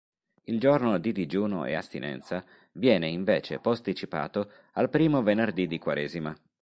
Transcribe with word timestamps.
Il 0.45 0.59
giorno 0.59 0.97
di 0.97 1.11
digiuno 1.11 1.65
e 1.65 1.75
astinenza 1.75 2.43
viene 2.71 3.07
invece 3.07 3.59
posticipato 3.59 4.51
al 4.71 4.89
primo 4.89 5.21
venerdì 5.21 5.67
di 5.67 5.77
quaresima. 5.77 6.35